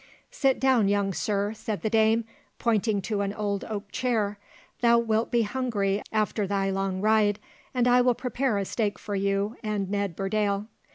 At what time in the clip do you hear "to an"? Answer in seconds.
3.03-3.31